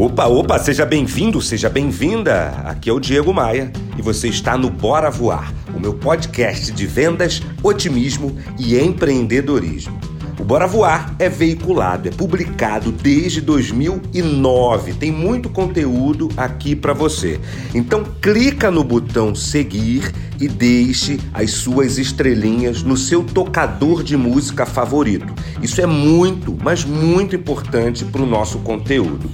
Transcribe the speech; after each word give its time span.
Opa, 0.00 0.24
opa, 0.24 0.58
seja 0.58 0.86
bem-vindo, 0.86 1.42
seja 1.42 1.68
bem-vinda. 1.68 2.62
Aqui 2.64 2.88
é 2.88 2.92
o 2.92 2.98
Diego 2.98 3.34
Maia 3.34 3.70
e 3.98 4.00
você 4.00 4.28
está 4.28 4.56
no 4.56 4.70
Bora 4.70 5.10
Voar, 5.10 5.52
o 5.76 5.78
meu 5.78 5.92
podcast 5.92 6.72
de 6.72 6.86
vendas, 6.86 7.42
otimismo 7.62 8.34
e 8.58 8.78
empreendedorismo. 8.78 10.00
O 10.38 10.42
Bora 10.42 10.66
Voar 10.66 11.14
é 11.18 11.28
veiculado, 11.28 12.08
é 12.08 12.10
publicado 12.10 12.90
desde 12.90 13.42
2009. 13.42 14.94
Tem 14.94 15.12
muito 15.12 15.50
conteúdo 15.50 16.30
aqui 16.34 16.74
para 16.74 16.94
você. 16.94 17.38
Então 17.74 18.02
clica 18.22 18.70
no 18.70 18.82
botão 18.82 19.34
seguir 19.34 20.10
e 20.40 20.48
deixe 20.48 21.20
as 21.34 21.50
suas 21.50 21.98
estrelinhas 21.98 22.82
no 22.82 22.96
seu 22.96 23.22
tocador 23.22 24.02
de 24.02 24.16
música 24.16 24.64
favorito. 24.64 25.30
Isso 25.60 25.78
é 25.82 25.86
muito, 25.86 26.56
mas 26.62 26.86
muito 26.86 27.36
importante 27.36 28.02
para 28.06 28.22
o 28.22 28.26
nosso 28.26 28.60
conteúdo. 28.60 29.30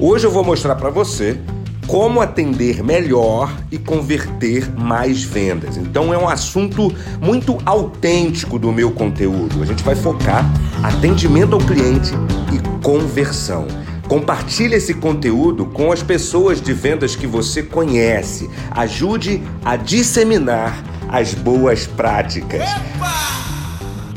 Hoje 0.00 0.28
eu 0.28 0.30
vou 0.30 0.44
mostrar 0.44 0.76
para 0.76 0.90
você 0.90 1.40
como 1.88 2.20
atender 2.20 2.84
melhor 2.84 3.52
e 3.72 3.76
converter 3.76 4.70
mais 4.78 5.24
vendas. 5.24 5.76
Então 5.76 6.14
é 6.14 6.18
um 6.18 6.28
assunto 6.28 6.94
muito 7.20 7.58
autêntico 7.66 8.60
do 8.60 8.70
meu 8.70 8.92
conteúdo. 8.92 9.60
A 9.60 9.66
gente 9.66 9.82
vai 9.82 9.96
focar 9.96 10.48
atendimento 10.84 11.54
ao 11.54 11.58
cliente 11.60 12.12
e 12.54 12.80
conversão. 12.80 13.66
Compartilhe 14.06 14.76
esse 14.76 14.94
conteúdo 14.94 15.66
com 15.66 15.90
as 15.90 16.00
pessoas 16.00 16.60
de 16.60 16.72
vendas 16.72 17.16
que 17.16 17.26
você 17.26 17.60
conhece. 17.60 18.48
Ajude 18.70 19.42
a 19.64 19.74
disseminar 19.74 20.80
as 21.08 21.34
boas 21.34 21.88
práticas. 21.88 22.62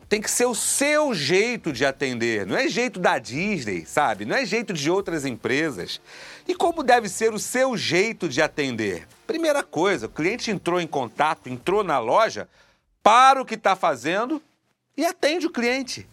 Tem 0.09 0.21
que 0.21 0.31
ser 0.31 0.47
o 0.47 0.55
seu 0.57 1.15
jeito 1.15 1.73
de 1.73 1.85
atender, 1.85 2.45
não 2.45 2.57
é 2.57 2.69
jeito 2.69 2.99
da 2.99 3.17
Disney, 3.17 3.87
sabe? 3.87 4.25
Não 4.25 4.35
é 4.35 4.45
jeito 4.45 4.73
de 4.73 4.91
outras 4.91 5.25
empresas. 5.25 6.01
E 6.49 6.55
como 6.55 6.83
deve 6.83 7.09
ser 7.09 7.33
o 7.33 7.39
seu 7.39 7.77
jeito 7.77 8.29
de 8.29 8.43
atender? 8.43 9.07
Primeira 9.25 9.63
coisa, 9.63 10.07
o 10.07 10.11
cliente 10.11 10.51
entrou 10.51 10.81
em 10.81 10.87
contato, 10.87 11.49
entrou 11.49 11.85
na 11.85 12.01
loja, 12.01 12.49
para 13.03 13.41
o 13.41 13.45
que 13.45 13.55
está 13.55 13.77
fazendo 13.77 14.43
e 14.97 15.05
atende 15.07 15.47
o 15.47 15.51
cliente. 15.51 16.09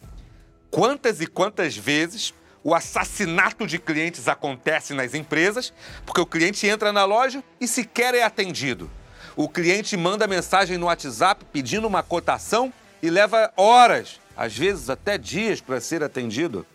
Quantas 0.70 1.22
e 1.22 1.28
quantas 1.28 1.76
vezes 1.76 2.34
o 2.64 2.76
assassinato 2.76 3.66
de 3.66 3.80
clientes 3.80 4.28
acontece 4.28 4.94
nas 4.94 5.14
empresas, 5.14 5.72
porque 6.06 6.20
o 6.20 6.26
cliente 6.26 6.68
entra 6.68 6.92
na 6.92 7.06
loja 7.06 7.44
e 7.62 7.68
sequer 7.68 8.14
é 8.14 8.24
atendido. 8.24 8.90
O 9.36 9.48
cliente 9.48 9.96
manda 9.96 10.28
mensagem 10.28 10.78
no 10.78 10.88
WhatsApp 10.88 11.46
pedindo 11.54 11.88
uma 11.88 12.04
cotação 12.04 12.74
e 13.02 13.10
leva 13.10 13.54
horas, 13.56 14.20
às 14.36 14.58
vezes 14.58 14.90
até 14.90 15.18
dias, 15.18 15.62
para 15.62 15.80
ser 15.80 16.04
atendido. 16.04 16.66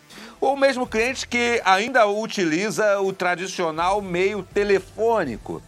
Ou 0.41 0.57
mesmo 0.57 0.87
cliente 0.87 1.27
que 1.27 1.61
ainda 1.63 2.07
utiliza 2.07 2.99
o 2.99 3.13
tradicional 3.13 4.01
meio 4.01 4.41
telefônico 4.41 5.61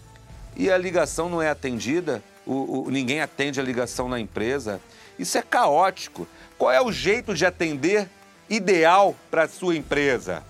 e 0.56 0.72
a 0.72 0.78
ligação 0.78 1.30
não 1.30 1.42
é 1.42 1.50
atendida, 1.50 2.24
o, 2.46 2.88
o, 2.88 2.92
ninguém 2.92 3.22
atende 3.22 3.60
a 3.60 3.64
ligação 3.64 4.08
na 4.08 4.20
empresa. 4.20 4.82
Isso 5.20 5.38
é 5.38 5.42
caótico. 5.42 6.28
Qual 6.58 6.72
é 6.72 6.82
o 6.82 6.92
jeito 6.92 7.34
de 7.34 7.46
atender 7.46 8.10
ideal 8.50 9.16
para 9.30 9.44
a 9.44 9.48
sua 9.48 9.76
empresa? 9.76 10.44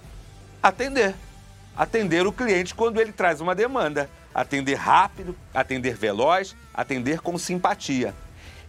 Atender. 0.61 1.15
Atender 1.75 2.25
o 2.25 2.31
cliente 2.31 2.73
quando 2.73 2.99
ele 2.99 3.11
traz 3.11 3.41
uma 3.41 3.53
demanda. 3.53 4.09
Atender 4.33 4.75
rápido, 4.75 5.35
atender 5.53 5.95
veloz, 5.95 6.55
atender 6.73 7.21
com 7.21 7.37
simpatia. 7.37 8.13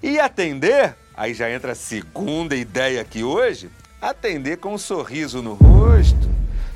E 0.03 0.21
atender, 0.21 0.95
aí 1.17 1.35
já 1.35 1.51
entra 1.51 1.73
a 1.73 1.77
segunda 1.77 2.55
ideia 2.55 3.01
aqui 3.01 3.25
hoje, 3.25 3.71
atender 4.01 4.59
com 4.59 4.75
um 4.75 4.79
sorriso 4.79 5.43
no 5.43 5.55
rosto. 5.55 6.31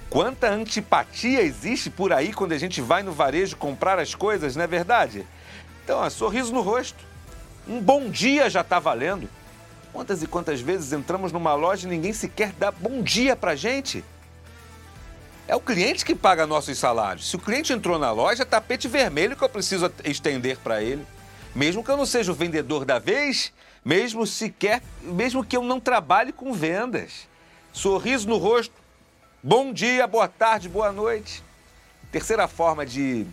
Quanta 0.09 0.51
antipatia 0.51 1.41
existe 1.41 1.89
por 1.89 2.13
aí 2.13 2.33
quando 2.33 2.53
a 2.53 2.59
gente 2.59 2.81
vai 2.81 3.03
no 3.03 3.13
varejo 3.13 3.57
comprar 3.57 3.99
as 3.99 4.15
coisas, 4.15 4.57
não 4.57 4.65
é 4.65 4.67
verdade? 4.67 5.25
Então, 5.85 5.99
ó, 5.99 6.11
sorriso 6.11 6.53
no 6.53 6.63
rosto. 6.63 7.05
Um 7.69 7.81
bom 7.81 8.09
dia 8.11 8.51
já 8.51 8.63
está 8.63 8.81
valendo. 8.81 9.29
Quantas 9.93 10.23
e 10.23 10.27
quantas 10.27 10.61
vezes 10.61 10.93
entramos 10.93 11.33
numa 11.33 11.55
loja 11.55 11.87
e 11.87 11.91
ninguém 11.91 12.13
sequer 12.13 12.53
dá 12.53 12.71
bom 12.71 13.03
dia 13.03 13.35
pra 13.35 13.57
gente? 13.57 14.05
É 15.49 15.57
o 15.57 15.61
cliente 15.61 16.05
que 16.05 16.15
paga 16.15 16.47
nossos 16.47 16.79
salários. 16.79 17.29
Se 17.29 17.35
o 17.35 17.39
cliente 17.41 17.73
entrou 17.73 17.99
na 17.99 18.13
loja, 18.13 18.47
tapete 18.47 18.87
vermelho 18.87 19.37
que 19.37 19.43
eu 19.43 19.49
preciso 19.49 19.93
estender 20.05 20.57
para 20.59 20.81
ele. 20.81 21.05
Mesmo 21.55 21.83
que 21.83 21.91
eu 21.91 21.97
não 21.97 22.07
seja 22.07 22.31
o 22.31 22.35
vendedor 22.35 22.85
da 22.85 23.01
vez, 23.01 23.53
mesmo 23.85 24.25
sequer, 24.25 24.81
mesmo 25.03 25.45
que 25.45 25.57
eu 25.57 25.63
não 25.65 25.81
trabalhe 25.81 26.33
com 26.33 26.53
vendas. 26.53 27.29
Sorriso 27.73 28.29
no 28.29 28.37
rosto. 28.37 28.75
Bom 29.43 29.73
dia, 29.73 30.07
boa 30.07 30.29
tarde, 30.29 30.69
boa 30.69 30.93
noite. 30.93 31.43
Terceira 32.13 32.47
forma 32.47 32.87
de 32.87 33.27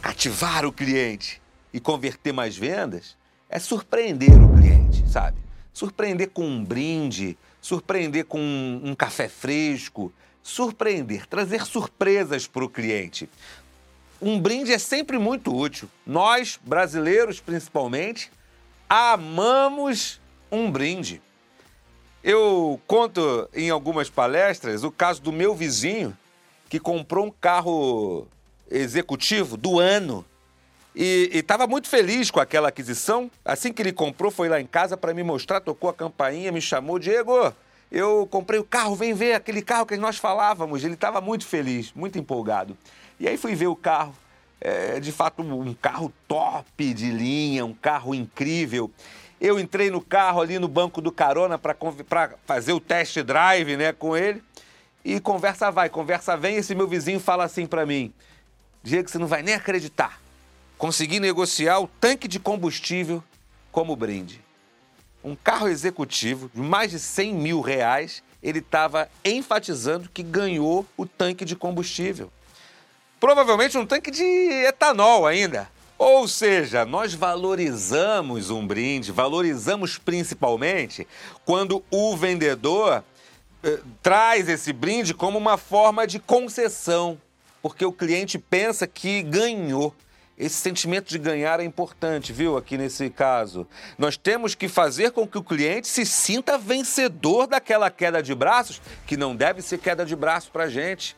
ativar 0.00 0.64
o 0.64 0.72
cliente 0.72 1.42
e 1.72 1.80
converter 1.80 2.32
mais 2.32 2.56
vendas 2.56 3.16
é 3.48 3.58
surpreender 3.58 4.40
o 4.40 4.56
cliente, 4.56 5.08
sabe? 5.08 5.38
Surpreender 5.74 6.30
com 6.30 6.46
um 6.46 6.64
brinde, 6.64 7.36
surpreender 7.60 8.24
com 8.24 8.40
um, 8.40 8.94
café 8.94 9.28
fresco, 9.28 10.12
surpreender, 10.40 11.26
trazer 11.26 11.66
surpresas 11.66 12.46
para 12.46 12.64
o 12.64 12.68
cliente. 12.68 13.28
Um 14.22 14.40
brinde 14.40 14.72
é 14.72 14.78
sempre 14.78 15.18
muito 15.18 15.54
útil. 15.54 15.90
Nós, 16.06 16.58
brasileiros 16.62 17.40
principalmente, 17.40 18.30
amamos 18.88 20.20
um 20.50 20.70
brinde. 20.70 21.20
Eu 22.22 22.80
conto 22.86 23.48
em 23.52 23.68
algumas 23.68 24.08
palestras 24.08 24.84
o 24.84 24.90
caso 24.90 25.20
do 25.20 25.32
meu 25.32 25.54
vizinho 25.54 26.16
que 26.70 26.78
comprou 26.78 27.26
um 27.26 27.30
carro 27.30 28.26
executivo 28.70 29.56
do 29.56 29.78
ano 29.80 30.24
e 30.94 31.30
estava 31.32 31.66
muito 31.66 31.88
feliz 31.88 32.30
com 32.30 32.38
aquela 32.38 32.68
aquisição. 32.68 33.30
Assim 33.44 33.72
que 33.72 33.82
ele 33.82 33.92
comprou, 33.92 34.30
foi 34.30 34.48
lá 34.48 34.60
em 34.60 34.66
casa 34.66 34.96
para 34.96 35.12
me 35.12 35.22
mostrar, 35.22 35.60
tocou 35.60 35.90
a 35.90 35.94
campainha, 35.94 36.52
me 36.52 36.60
chamou, 36.60 36.98
Diego, 36.98 37.52
eu 37.90 38.26
comprei 38.30 38.60
o 38.60 38.64
carro, 38.64 38.94
vem 38.94 39.12
ver 39.12 39.34
aquele 39.34 39.62
carro 39.62 39.86
que 39.86 39.96
nós 39.96 40.16
falávamos. 40.16 40.84
Ele 40.84 40.94
estava 40.94 41.20
muito 41.20 41.46
feliz, 41.46 41.92
muito 41.94 42.18
empolgado. 42.18 42.76
E 43.18 43.28
aí 43.28 43.36
fui 43.36 43.54
ver 43.54 43.66
o 43.66 43.76
carro. 43.76 44.14
é 44.60 45.00
de 45.00 45.12
fato 45.12 45.42
um 45.42 45.74
carro 45.74 46.12
top 46.28 46.94
de 46.94 47.10
linha, 47.10 47.64
um 47.64 47.74
carro 47.74 48.14
incrível. 48.14 48.90
Eu 49.40 49.58
entrei 49.58 49.90
no 49.90 50.00
carro 50.00 50.40
ali 50.40 50.58
no 50.58 50.68
banco 50.68 51.00
do 51.00 51.12
carona 51.12 51.58
para 51.58 51.76
fazer 52.46 52.72
o 52.72 52.80
test 52.80 53.18
drive 53.22 53.76
né, 53.76 53.92
com 53.92 54.16
ele. 54.16 54.42
E 55.04 55.20
conversa 55.20 55.70
vai, 55.70 55.88
conversa 55.88 56.36
vem. 56.36 56.56
Esse 56.56 56.74
meu 56.74 56.88
vizinho 56.88 57.20
fala 57.20 57.44
assim 57.44 57.66
para 57.66 57.84
mim: 57.84 58.12
Diego, 58.82 59.08
você 59.08 59.18
não 59.18 59.26
vai 59.26 59.42
nem 59.42 59.54
acreditar. 59.54 60.23
Consegui 60.78 61.20
negociar 61.20 61.80
o 61.80 61.86
tanque 61.86 62.26
de 62.26 62.38
combustível 62.38 63.22
como 63.70 63.96
brinde. 63.96 64.40
Um 65.22 65.34
carro 65.34 65.68
executivo 65.68 66.50
de 66.52 66.60
mais 66.60 66.90
de 66.90 66.98
100 66.98 67.34
mil 67.34 67.60
reais, 67.60 68.22
ele 68.42 68.58
estava 68.58 69.08
enfatizando 69.24 70.10
que 70.12 70.22
ganhou 70.22 70.86
o 70.96 71.06
tanque 71.06 71.44
de 71.44 71.56
combustível. 71.56 72.30
Provavelmente 73.18 73.78
um 73.78 73.86
tanque 73.86 74.10
de 74.10 74.22
etanol 74.66 75.26
ainda. 75.26 75.68
Ou 75.96 76.26
seja, 76.28 76.84
nós 76.84 77.14
valorizamos 77.14 78.50
um 78.50 78.66
brinde, 78.66 79.12
valorizamos 79.12 79.96
principalmente 79.96 81.06
quando 81.44 81.82
o 81.90 82.16
vendedor 82.16 83.02
eh, 83.62 83.78
traz 84.02 84.48
esse 84.48 84.72
brinde 84.72 85.14
como 85.14 85.38
uma 85.38 85.56
forma 85.56 86.06
de 86.06 86.18
concessão, 86.18 87.18
porque 87.62 87.84
o 87.84 87.92
cliente 87.92 88.38
pensa 88.38 88.86
que 88.86 89.22
ganhou. 89.22 89.94
Esse 90.36 90.56
sentimento 90.56 91.08
de 91.08 91.18
ganhar 91.18 91.60
é 91.60 91.64
importante, 91.64 92.32
viu? 92.32 92.56
Aqui 92.56 92.76
nesse 92.76 93.08
caso. 93.08 93.66
Nós 93.96 94.16
temos 94.16 94.54
que 94.54 94.68
fazer 94.68 95.12
com 95.12 95.28
que 95.28 95.38
o 95.38 95.44
cliente 95.44 95.86
se 95.86 96.04
sinta 96.04 96.58
vencedor 96.58 97.46
daquela 97.46 97.88
queda 97.88 98.20
de 98.20 98.34
braços, 98.34 98.82
que 99.06 99.16
não 99.16 99.36
deve 99.36 99.62
ser 99.62 99.78
queda 99.78 100.04
de 100.04 100.16
braço 100.16 100.50
para 100.50 100.68
gente. 100.68 101.16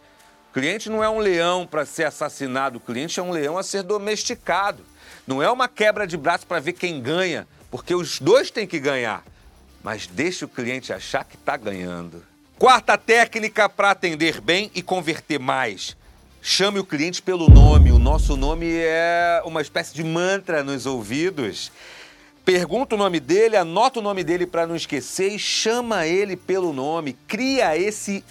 O 0.51 0.53
cliente 0.53 0.91
não 0.91 1.03
é 1.03 1.09
um 1.09 1.19
leão 1.19 1.67
para 1.67 1.87
ser 1.87 2.05
assassinado, 2.05 2.77
o 2.77 2.81
cliente 2.81 3.19
é 3.19 3.23
um 3.23 3.31
leão 3.31 3.57
a 3.57 3.63
ser 3.63 3.83
domesticado. 3.83 4.85
Não 5.27 5.43
é 5.43 5.51
uma 5.51 5.67
quebra 5.67 6.07
de 6.07 6.17
braço 6.17 6.47
para 6.47 6.61
ver 6.61 6.75
quem 6.75 7.01
ganha, 7.01 7.49
porque 7.71 7.95
os 7.95 8.21
dois 8.21 8.51
têm 8.51 8.67
que 8.67 8.79
ganhar. 8.79 9.25
Mas 9.83 10.07
deixe 10.07 10.45
o 10.45 10.49
cliente 10.49 10.93
achar 10.93 11.25
que 11.25 11.37
está 11.37 11.57
ganhando. 11.57 12.23
Quarta 12.59 12.99
técnica 12.99 13.67
para 13.67 13.91
atender 13.91 14.43
bem 14.43 14.71
e 14.75 14.83
converter 14.83 15.39
mais 15.39 15.97
Chame 16.49 16.79
o 16.79 16.85
cliente 16.85 17.21
pelo 17.21 17.51
nome. 17.51 17.91
O 17.91 17.99
nosso 17.99 18.37
nome 18.37 18.69
é 18.73 19.43
uma 19.45 19.61
espécie 19.61 19.93
de 19.93 20.05
mantra 20.05 20.63
nos 20.63 20.87
ouvidos. 20.87 21.73
Pergunta 22.45 22.95
o 22.95 22.99
nome 22.99 23.19
dele, 23.19 23.57
anota 23.57 23.99
o 23.99 24.03
nome 24.03 24.23
dele 24.23 24.47
para 24.47 24.65
não 24.65 24.77
esquecer 24.77 25.33
e 25.33 25.41
chama 25.41 26.07
ele 26.07 26.37
pelo 26.37 26.73
nome. 26.73 27.15
Cria 27.27 27.77
esse 27.77 28.25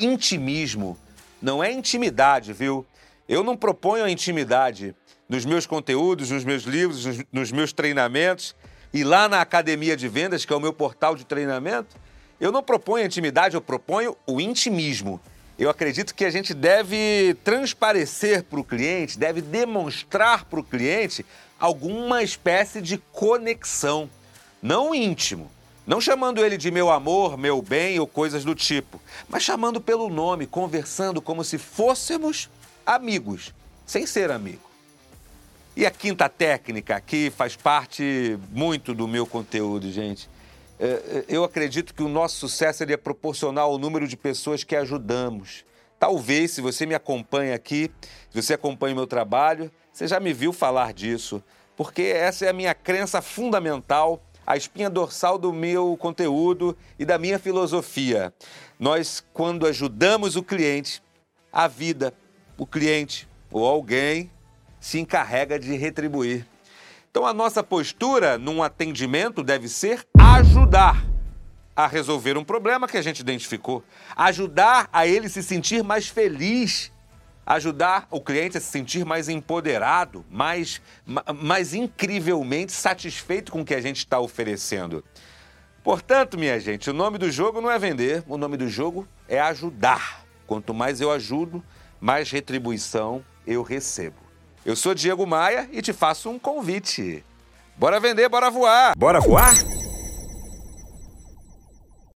intimismo. 0.00 0.98
Não 1.40 1.62
é 1.62 1.70
intimidade, 1.70 2.52
viu? 2.52 2.84
Eu 3.28 3.44
não 3.44 3.56
proponho 3.56 4.02
a 4.02 4.10
intimidade 4.10 4.92
nos 5.28 5.44
meus 5.44 5.64
conteúdos, 5.64 6.32
nos 6.32 6.42
meus 6.42 6.64
livros, 6.64 7.24
nos, 7.32 7.52
meus 7.52 7.72
treinamentos 7.72 8.52
e 8.92 9.04
lá 9.04 9.28
na 9.28 9.40
Academia 9.40 9.96
de 9.96 10.08
Vendas, 10.08 10.44
que 10.44 10.52
é 10.52 10.56
o 10.56 10.60
meu 10.60 10.72
portal 10.72 11.14
de 11.14 11.24
treinamento. 11.24 11.96
Eu 12.40 12.50
não 12.50 12.64
proponho 12.64 13.04
a 13.04 13.06
intimidade, 13.06 13.54
eu 13.54 13.60
proponho 13.60 14.16
o 14.26 14.40
intimismo 14.40 15.20
eu 15.60 15.68
acredito 15.68 16.14
que 16.14 16.24
a 16.24 16.30
gente 16.30 16.54
deve 16.54 17.36
transparecer 17.44 18.42
para 18.44 18.58
o 18.58 18.64
cliente, 18.64 19.18
deve 19.18 19.42
demonstrar 19.42 20.46
para 20.46 20.58
o 20.58 20.64
cliente 20.64 21.24
alguma 21.58 22.22
espécie 22.22 22.80
de 22.80 22.96
conexão, 23.12 24.08
não 24.62 24.94
íntimo. 24.94 25.50
Não 25.86 26.00
chamando 26.00 26.42
ele 26.42 26.56
de 26.56 26.70
meu 26.70 26.90
amor, 26.90 27.36
meu 27.36 27.60
bem 27.60 27.98
ou 27.98 28.06
coisas 28.06 28.44
do 28.44 28.54
tipo, 28.54 29.00
mas 29.28 29.42
chamando 29.42 29.80
pelo 29.80 30.08
nome, 30.08 30.46
conversando 30.46 31.20
como 31.20 31.44
se 31.44 31.58
fôssemos 31.58 32.48
amigos, 32.86 33.52
sem 33.84 34.06
ser 34.06 34.30
amigo. 34.30 34.62
E 35.76 35.84
a 35.84 35.90
quinta 35.90 36.28
técnica, 36.28 37.00
que 37.00 37.30
faz 37.30 37.56
parte 37.56 38.38
muito 38.50 38.94
do 38.94 39.08
meu 39.08 39.26
conteúdo, 39.26 39.90
gente 39.90 40.28
eu 41.28 41.44
acredito 41.44 41.94
que 41.94 42.02
o 42.02 42.08
nosso 42.08 42.36
sucesso 42.36 42.82
é 42.82 42.96
proporcional 42.96 43.70
ao 43.70 43.78
número 43.78 44.08
de 44.08 44.16
pessoas 44.16 44.64
que 44.64 44.74
ajudamos. 44.74 45.64
Talvez, 45.98 46.52
se 46.52 46.62
você 46.62 46.86
me 46.86 46.94
acompanha 46.94 47.54
aqui, 47.54 47.90
se 48.30 48.42
você 48.42 48.54
acompanha 48.54 48.94
o 48.94 48.96
meu 48.96 49.06
trabalho, 49.06 49.70
você 49.92 50.08
já 50.08 50.18
me 50.18 50.32
viu 50.32 50.52
falar 50.52 50.94
disso, 50.94 51.42
porque 51.76 52.02
essa 52.02 52.46
é 52.46 52.48
a 52.48 52.54
minha 52.54 52.74
crença 52.74 53.20
fundamental, 53.20 54.22
a 54.46 54.56
espinha 54.56 54.88
dorsal 54.88 55.36
do 55.36 55.52
meu 55.52 55.96
conteúdo 55.98 56.74
e 56.98 57.04
da 57.04 57.18
minha 57.18 57.38
filosofia. 57.38 58.32
Nós, 58.78 59.22
quando 59.34 59.66
ajudamos 59.66 60.36
o 60.36 60.42
cliente, 60.42 61.02
a 61.52 61.68
vida, 61.68 62.14
o 62.56 62.66
cliente 62.66 63.28
ou 63.50 63.66
alguém 63.66 64.30
se 64.80 64.98
encarrega 64.98 65.58
de 65.58 65.76
retribuir. 65.76 66.46
Então, 67.10 67.26
a 67.26 67.34
nossa 67.34 67.62
postura 67.62 68.38
num 68.38 68.62
atendimento 68.62 69.42
deve 69.42 69.68
ser 69.68 70.06
ajudar 70.40 71.04
a 71.76 71.86
resolver 71.86 72.38
um 72.38 72.44
problema 72.44 72.88
que 72.88 72.96
a 72.96 73.02
gente 73.02 73.20
identificou, 73.20 73.84
ajudar 74.16 74.88
a 74.90 75.06
ele 75.06 75.28
se 75.28 75.42
sentir 75.42 75.84
mais 75.84 76.08
feliz, 76.08 76.90
ajudar 77.44 78.08
o 78.10 78.22
cliente 78.22 78.56
a 78.56 78.60
se 78.60 78.68
sentir 78.68 79.04
mais 79.04 79.28
empoderado, 79.28 80.24
mais, 80.30 80.80
mais 81.36 81.74
incrivelmente 81.74 82.72
satisfeito 82.72 83.52
com 83.52 83.60
o 83.60 83.64
que 83.66 83.74
a 83.74 83.82
gente 83.82 83.98
está 83.98 84.18
oferecendo. 84.18 85.04
Portanto, 85.84 86.38
minha 86.38 86.58
gente, 86.58 86.88
o 86.88 86.94
nome 86.94 87.18
do 87.18 87.30
jogo 87.30 87.60
não 87.60 87.70
é 87.70 87.78
vender, 87.78 88.24
o 88.26 88.38
nome 88.38 88.56
do 88.56 88.66
jogo 88.66 89.06
é 89.28 89.38
ajudar. 89.40 90.24
Quanto 90.46 90.72
mais 90.72 91.02
eu 91.02 91.12
ajudo, 91.12 91.62
mais 92.00 92.30
retribuição 92.30 93.22
eu 93.46 93.62
recebo. 93.62 94.16
Eu 94.64 94.74
sou 94.74 94.94
Diego 94.94 95.26
Maia 95.26 95.68
e 95.70 95.82
te 95.82 95.92
faço 95.92 96.30
um 96.30 96.38
convite. 96.38 97.22
Bora 97.76 98.00
vender, 98.00 98.26
bora 98.30 98.50
voar! 98.50 98.94
Bora 98.96 99.20
voar? 99.20 99.52